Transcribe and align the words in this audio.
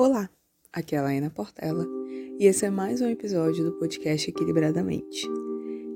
Olá, 0.00 0.30
aqui 0.72 0.94
é 0.94 0.98
a 1.00 1.02
Laina 1.02 1.28
Portela 1.28 1.84
e 2.38 2.46
esse 2.46 2.64
é 2.64 2.70
mais 2.70 3.00
um 3.00 3.08
episódio 3.08 3.64
do 3.64 3.72
podcast 3.80 4.30
Equilibradamente. 4.30 5.28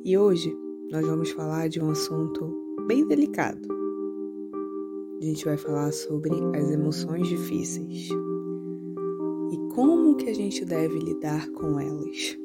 E 0.05 0.19
hoje 0.19 0.53
nós 0.91 1.07
vamos 1.07 1.31
falar 1.31 1.69
de 1.69 1.81
um 1.81 1.89
assunto 1.89 2.53
bem 2.89 3.07
delicado. 3.07 3.61
A 5.21 5.25
gente 5.25 5.45
vai 5.45 5.57
falar 5.57 5.93
sobre 5.93 6.33
as 6.59 6.69
emoções 6.69 7.29
difíceis 7.29 8.09
e 9.53 9.73
como 9.73 10.17
que 10.17 10.31
a 10.31 10.35
gente 10.35 10.65
deve 10.65 10.99
lidar 10.99 11.49
com 11.51 11.79
elas. 11.79 12.37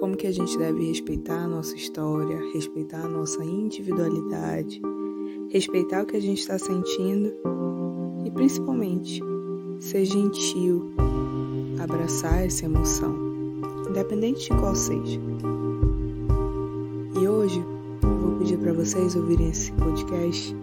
Como 0.00 0.16
que 0.16 0.26
a 0.26 0.32
gente 0.32 0.56
deve 0.56 0.86
respeitar 0.86 1.44
a 1.44 1.48
nossa 1.48 1.76
história, 1.76 2.50
respeitar 2.54 3.04
a 3.04 3.08
nossa 3.08 3.44
individualidade, 3.44 4.80
respeitar 5.50 6.04
o 6.04 6.06
que 6.06 6.16
a 6.16 6.22
gente 6.22 6.38
está 6.38 6.58
sentindo 6.58 7.30
e 8.24 8.30
principalmente 8.30 9.20
ser 9.80 10.04
gentil, 10.04 10.92
abraçar 11.82 12.44
essa 12.44 12.64
emoção, 12.64 13.14
independente 13.88 14.50
de 14.50 14.58
qual 14.58 14.74
seja. 14.74 15.20
E 17.20 17.28
hoje 17.28 17.62
eu 18.02 18.16
vou 18.18 18.38
pedir 18.38 18.58
para 18.58 18.72
vocês 18.72 19.14
ouvirem 19.14 19.50
esse 19.50 19.72
podcast 19.72 20.56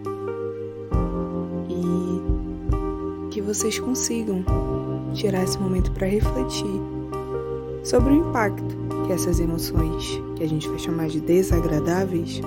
e 1.69 3.29
que 3.31 3.41
vocês 3.41 3.79
consigam 3.79 4.43
tirar 5.13 5.43
esse 5.43 5.57
momento 5.59 5.91
para 5.91 6.07
refletir 6.07 6.81
sobre 7.83 8.13
o 8.13 8.17
impacto 8.17 8.75
que 9.07 9.13
essas 9.13 9.39
emoções, 9.39 10.21
que 10.35 10.43
a 10.43 10.47
gente 10.47 10.67
vai 10.67 10.79
chamar 10.79 11.07
de 11.07 11.19
desagradáveis, 11.21 12.41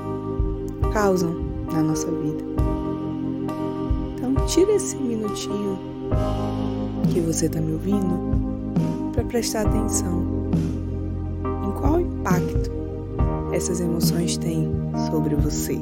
causam 0.93 1.35
na 1.73 1.83
nossa 1.83 2.11
vida. 2.11 2.44
Tira 4.47 4.73
esse 4.73 4.95
minutinho 4.97 5.79
que 7.11 7.19
você 7.21 7.47
está 7.47 7.63
me 7.63 7.73
ouvindo 7.73 9.11
para 9.13 9.25
prestar 9.25 9.63
atenção 9.63 10.23
em 11.67 11.73
qual 11.81 11.99
impacto 11.99 12.71
essas 13.53 13.81
emoções 13.81 14.37
têm 14.37 14.71
sobre 15.11 15.35
você. 15.35 15.81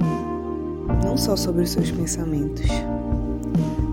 Não 1.05 1.17
só 1.17 1.35
sobre 1.35 1.63
os 1.63 1.71
seus 1.71 1.91
pensamentos, 1.91 2.67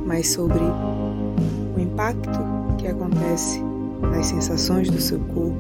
mas 0.06 0.30
sobre 0.30 0.60
o 0.60 1.80
impacto 1.80 2.40
que 2.78 2.88
acontece 2.88 3.60
nas 4.02 4.28
sensações 4.28 4.88
do 4.92 5.02
seu 5.02 5.20
corpo, 5.20 5.58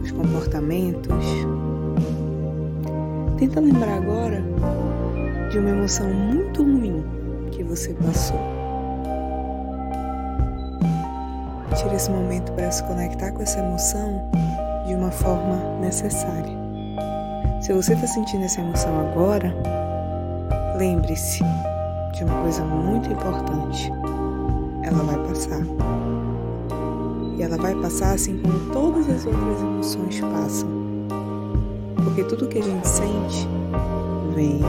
nos 0.00 0.10
comportamentos. 0.12 1.24
Tenta 3.38 3.60
lembrar 3.60 3.98
agora 3.98 4.42
de 5.50 5.58
uma 5.58 5.70
emoção 5.70 6.08
muito 6.08 6.62
ruim 6.62 7.23
você 7.74 7.92
passou. 7.94 8.38
Tire 11.76 11.96
esse 11.96 12.08
momento 12.08 12.52
para 12.52 12.70
se 12.70 12.84
conectar 12.84 13.32
com 13.32 13.42
essa 13.42 13.58
emoção 13.58 14.30
de 14.86 14.94
uma 14.94 15.10
forma 15.10 15.56
necessária. 15.80 16.56
Se 17.60 17.72
você 17.72 17.94
está 17.94 18.06
sentindo 18.06 18.44
essa 18.44 18.60
emoção 18.60 18.92
agora, 19.10 19.52
lembre-se 20.78 21.42
de 22.12 22.22
uma 22.22 22.42
coisa 22.42 22.64
muito 22.64 23.10
importante. 23.10 23.90
Ela 24.84 25.02
vai 25.02 25.18
passar. 25.26 25.60
E 27.36 27.42
ela 27.42 27.56
vai 27.56 27.74
passar 27.74 28.14
assim 28.14 28.38
como 28.38 28.72
todas 28.72 29.08
as 29.08 29.26
outras 29.26 29.60
emoções 29.60 30.20
passam. 30.20 30.68
Porque 32.04 32.22
tudo 32.22 32.46
que 32.46 32.58
a 32.58 32.62
gente 32.62 32.86
sente 32.86 33.48
vem, 34.32 34.60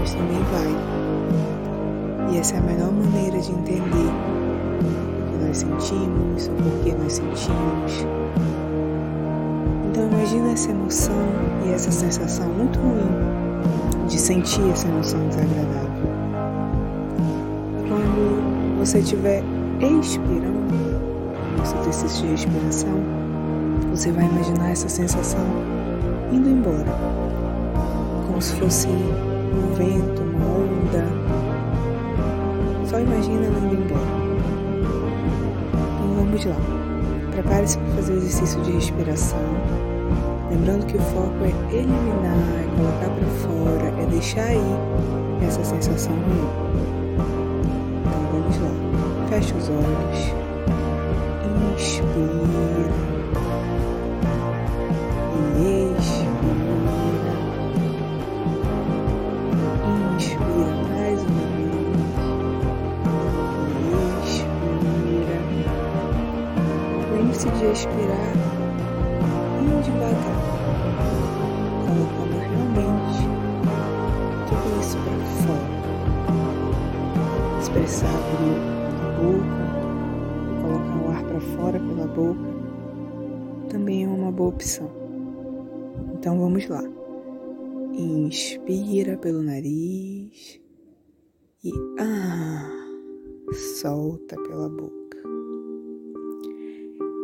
mas 0.00 0.14
também 0.14 0.42
vai. 0.44 1.05
E 2.32 2.38
essa 2.38 2.54
é 2.56 2.58
a 2.58 2.62
melhor 2.62 2.92
maneira 2.92 3.38
de 3.40 3.50
entender 3.50 4.36
nós 5.46 5.58
sentimos, 5.58 6.48
o 6.48 6.50
porquê 6.50 6.94
nós 7.00 7.12
sentimos. 7.14 8.06
Então 9.88 10.06
imagina 10.12 10.52
essa 10.52 10.70
emoção 10.70 11.14
e 11.64 11.72
essa 11.72 11.90
sensação 11.90 12.46
muito 12.48 12.78
ruim 12.78 14.06
de 14.06 14.18
sentir 14.18 14.68
essa 14.70 14.86
emoção 14.88 15.26
desagradável. 15.28 15.90
Quando 17.88 18.78
você 18.78 18.98
estiver 18.98 19.42
expirando, 19.80 20.56
esse 21.62 21.76
exercício 21.78 22.22
de 22.22 22.30
respiração, 22.32 23.00
você 23.90 24.12
vai 24.12 24.26
imaginar 24.26 24.70
essa 24.70 24.88
sensação 24.88 25.46
indo 26.32 26.50
embora, 26.50 26.92
como 28.26 28.42
se 28.42 28.54
fosse 28.56 28.88
um 28.88 29.74
vento, 29.74 30.22
uma. 30.22 30.65
Só 32.96 33.00
imagina 33.00 33.44
ela 33.44 33.58
indo 33.58 33.74
embora. 33.74 34.00
Vamos 36.16 36.44
lá. 36.46 36.56
Prepare-se 37.30 37.76
para 37.76 37.94
fazer 37.96 38.12
o 38.14 38.16
exercício 38.16 38.62
de 38.62 38.72
respiração. 38.72 39.38
Lembrando 40.50 40.86
que 40.86 40.96
o 40.96 41.00
foco 41.00 41.44
é 41.44 41.74
eliminar, 41.76 42.32
é 42.58 42.64
colocar 42.74 43.10
para 43.10 43.28
fora, 43.44 44.02
é 44.02 44.06
deixar 44.06 44.44
aí 44.44 44.76
essa 45.46 45.62
sensação 45.62 46.14
ruim. 46.14 46.48
Então 48.00 48.22
vamos 48.32 48.56
lá. 48.56 49.28
Feche 49.28 49.52
os 49.52 49.68
olhos. 49.68 50.32
Inspira. 51.74 53.15
Expirar 67.72 68.32
bem 69.58 69.80
devagar, 69.82 70.40
colocando 71.84 72.36
realmente 72.38 73.20
tudo 74.48 74.66
isso 74.80 74.96
para 74.98 75.18
fora. 75.42 75.76
Expressar 77.60 78.14
abrir 78.14 78.58
a 79.02 79.08
boca, 79.18 79.64
colocar 80.62 80.96
o 80.96 81.10
ar 81.10 81.22
para 81.24 81.40
fora 81.40 81.78
pela 81.80 82.06
boca, 82.06 82.48
também 83.68 84.04
é 84.04 84.08
uma 84.08 84.30
boa 84.30 84.50
opção. 84.50 84.88
Então 86.14 86.38
vamos 86.38 86.68
lá. 86.68 86.84
Inspira 87.92 89.18
pelo 89.18 89.42
nariz 89.42 90.60
e 91.64 91.72
ah, 91.98 92.70
solta 93.80 94.36
pela 94.36 94.68
boca. 94.68 95.05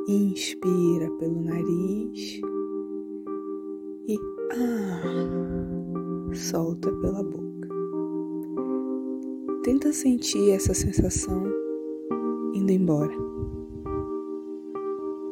Inspira 0.09 1.09
pelo 1.21 1.43
nariz 1.43 2.41
e 4.09 4.19
ah, 4.51 6.35
solta 6.35 6.91
pela 6.91 7.23
boca. 7.23 7.69
Tenta 9.63 9.93
sentir 9.93 10.51
essa 10.51 10.75
sensação 10.75 11.45
indo 12.53 12.73
embora. 12.73 13.15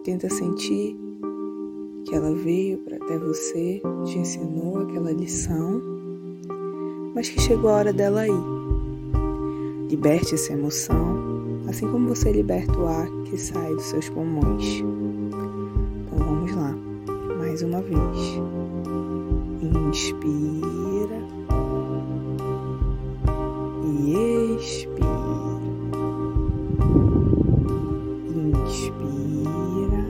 Tenta 0.05 0.31
sentir 0.31 0.97
que 2.05 2.15
ela 2.15 2.33
veio 2.33 2.79
para 2.79 2.97
até 2.97 3.19
você, 3.19 3.83
te 4.05 4.19
ensinou 4.19 4.79
aquela 4.79 5.11
lição, 5.11 5.83
mas 7.13 7.29
que 7.29 7.41
chegou 7.41 7.71
a 7.71 7.75
hora 7.79 7.93
dela 7.93 8.29
ir. 8.29 8.61
Liberte 9.89 10.37
essa 10.37 10.53
emoção 10.53 11.30
assim 11.71 11.89
como 11.89 12.09
você 12.09 12.33
liberta 12.33 12.77
o 12.77 12.89
ar 12.89 13.09
que 13.25 13.39
sai 13.39 13.73
dos 13.75 13.85
seus 13.85 14.09
pulmões. 14.09 14.81
Então 14.81 16.19
vamos 16.19 16.53
lá, 16.55 16.75
mais 17.39 17.63
uma 17.63 17.81
vez. 17.81 17.99
Inspira 19.63 21.17
e 23.85 24.57
expira. 24.57 25.01
Inspira 28.35 30.05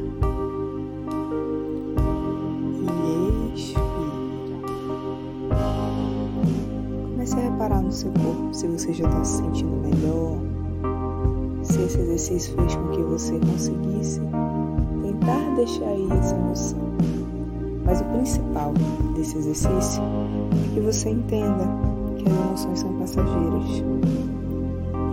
e 2.80 3.54
expira. 3.54 4.30
Comece 7.10 7.34
a 7.34 7.40
reparar 7.40 7.82
no 7.82 7.92
seu 7.92 8.10
corpo 8.12 8.54
se 8.54 8.66
você 8.66 8.94
já 8.94 9.06
está 9.06 9.24
se 9.24 9.36
sentindo 9.38 9.76
melhor 9.76 10.50
se 11.80 11.86
esse 11.86 12.00
exercício 12.00 12.54
fez 12.56 12.74
com 12.74 12.88
que 12.88 13.02
você 13.02 13.38
conseguisse 13.38 14.20
tentar 15.02 15.54
deixar 15.56 15.86
aí 15.86 16.08
essa 16.18 16.34
emoção. 16.34 16.78
Mas 17.84 18.00
o 18.00 18.04
principal 18.04 18.74
desse 19.16 19.38
exercício 19.38 20.02
é 20.52 20.74
que 20.74 20.80
você 20.80 21.10
entenda 21.10 21.66
que 22.18 22.28
as 22.28 22.36
emoções 22.36 22.80
são 22.80 22.92
passageiras 22.98 23.84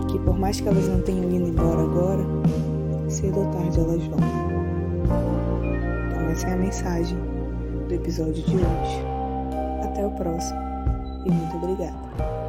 e 0.02 0.06
que 0.06 0.18
por 0.18 0.38
mais 0.38 0.60
que 0.60 0.68
elas 0.68 0.88
não 0.88 1.00
tenham 1.00 1.24
ido 1.30 1.48
embora 1.48 1.80
agora, 1.80 2.24
cedo 3.08 3.40
ou 3.40 3.46
tarde 3.46 3.80
elas 3.80 4.04
vão. 4.04 4.18
Então 6.10 6.30
essa 6.30 6.48
é 6.48 6.52
a 6.52 6.56
mensagem 6.56 7.18
do 7.88 7.94
episódio 7.94 8.42
de 8.42 8.56
hoje. 8.56 9.04
Até 9.84 10.06
o 10.06 10.10
próximo 10.10 10.60
e 11.24 11.30
muito 11.30 11.56
obrigada. 11.56 12.47